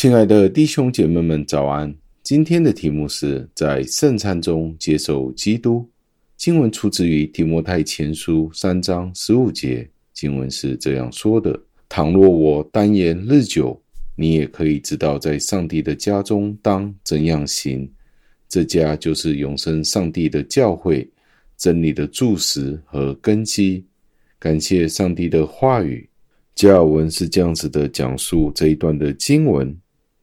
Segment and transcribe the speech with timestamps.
[0.00, 1.94] 亲爱的弟兄姐妹们，早安！
[2.22, 5.86] 今天的题目是在圣餐中接受基督。
[6.38, 11.54] 经文出自于提摩太前书三章十五节，经文是这样说的
[11.86, 13.78] ：“倘若我单言日久，
[14.16, 17.86] 你也可以知道，在上帝的家中当怎样行。
[18.48, 21.06] 这家就是永生上帝的教会，
[21.58, 23.84] 真理的柱石和根基。”
[24.40, 26.08] 感谢上帝的话语。
[26.54, 29.76] 加尔文是这样子的讲述这一段的经文。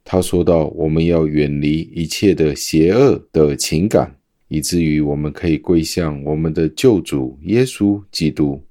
[0.09, 4.15] 他说到：“我们要远离一切的邪恶的情感，
[4.47, 8.63] 以至于我们可以归向我们的救主耶稣基督，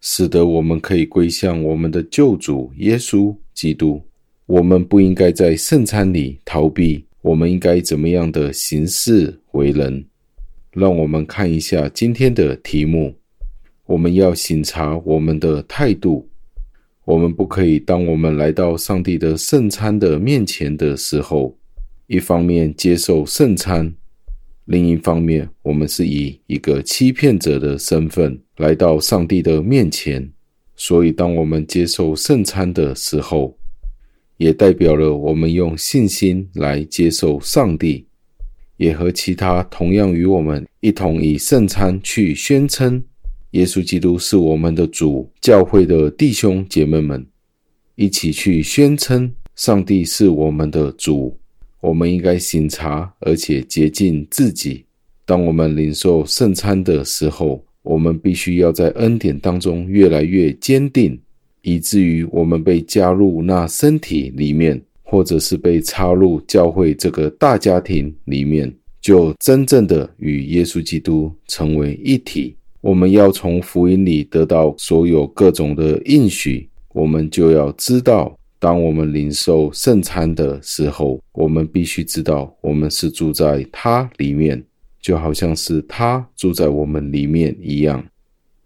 [0.00, 4.00] 使得我们可以归向我们的救主耶稣基督。
[4.46, 10.04] 我们不应该在圣餐里逃避，我们应该怎么样的行事为人？
[10.70, 13.12] 让我们看一下今天的题目。
[13.86, 16.28] 我们要省察我们的态度。”
[17.04, 21.54] 我们不可以，当我们来到上帝的圣餐的面前的时候，
[22.06, 23.94] 一方面接受圣餐，
[24.64, 30.30] 另一方面，我们是以一个欺骗者的身份来到上帝的面前。
[30.76, 33.56] 所以，当我们接受圣餐的时候，
[34.38, 38.06] 也代表了我们用信心来接受上帝，
[38.78, 43.04] 也和其他同样与我们一同以圣餐去宣称。
[43.54, 47.24] 耶稣基督是我们的主，教会的弟兄姐妹们
[47.94, 51.38] 一起去宣称上帝是我们的主。
[51.80, 54.84] 我们应该省察而且洁净自己。
[55.24, 61.16] 当我们领受圣餐的时候，我们必须要在恩典当中越来越坚定，
[61.62, 72.56] 以至于我们被加入那身体里面，或者是被插入教会这个大家庭里面，就真正的与耶稣基督成为一体。
[72.84, 84.62] 我们要从福音里得到所有各种的应许，我们就要知道，当我们领受圣餐的时候，我们必须知道，我们是住在他里面，
[85.00, 88.04] 就好像是他住在我们里面一样。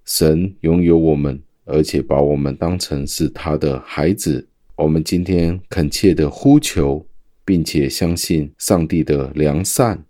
[0.05, 4.45] 神拥有我们，而且把我们当成是他的孩子。
[4.75, 7.07] 我们今天恳切的呼求，
[7.45, 10.03] 并且相信上帝的良善。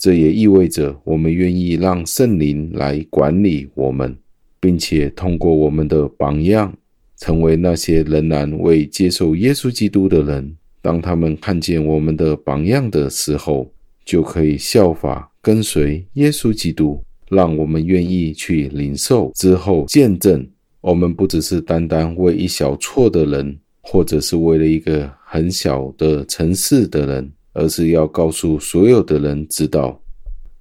[0.00, 4.16] 这也意味着我们愿意让圣灵来管理我们，
[4.58, 6.74] 并且通过我们的榜样，
[7.18, 10.56] 成为那些仍然未接受耶稣基督的人。
[10.80, 13.70] 当他们看见我们的榜样的时候，
[14.06, 17.04] 就可以效法跟随耶稣基督。
[17.28, 20.44] 让我们愿意去领受之后见证。
[20.80, 27.30] 我们不只是单单为一小撮的人，或者是为了一个很小的城市的人。
[27.52, 30.00] 而是要告诉所有的人知道，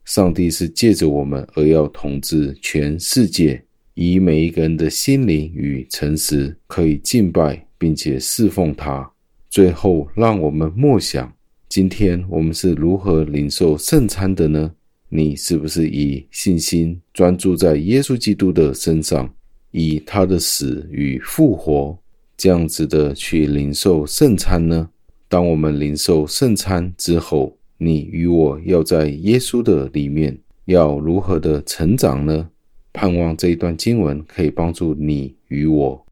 [0.06, 3.64] 上帝是借着我们而要统治全世界，
[3.94, 9.10] 以每一个人的心灵与诚实可以敬拜并且侍奉他。
[9.50, 11.32] 最后，让我们默想：
[11.68, 14.72] 今天我们是如何领受圣餐的呢？
[15.10, 19.34] 你是不是以信心专注在耶稣基督的身上，
[19.72, 21.98] 以他的死与复活
[22.38, 24.90] 这样子的去领受圣餐呢？
[25.30, 32.50] 当我们领受圣餐之后，你与我要在耶稣的里面，要如何的成长呢？
[32.92, 36.06] 盼望这一段经文可以帮助你与我。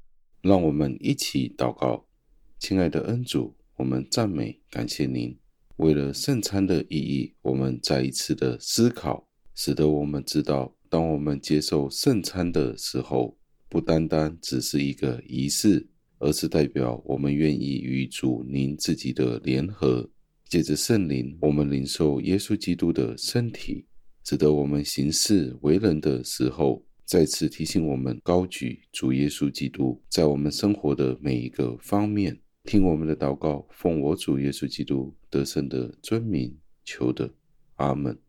[0.44, 2.06] 让我们一起祷告，
[2.60, 5.36] 亲爱的恩主，我们赞美感谢您。
[5.78, 13.36] 为了圣餐的意义，我们再一次的思考，使得我们知道，当我们接受圣餐的时候，
[13.68, 15.88] 不单单只是一个仪式。
[16.20, 20.10] 而是代表我们愿意与主您自己的联合，
[20.46, 23.86] 借着圣灵，我们领受耶稣基督的身体，
[24.24, 32.40] 使得我们行事为人的时候，再次提醒我们高举主耶稣基督在我们生活的每一个方面。
[32.64, 36.54] 听我们的祷告，奉我主耶稣基督得胜的尊名
[36.84, 37.34] 求的，
[37.76, 38.27] 阿门。